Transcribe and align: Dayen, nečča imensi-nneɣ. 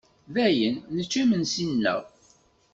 Dayen, 0.33 0.75
nečča 0.95 1.19
imensi-nneɣ. 1.23 2.01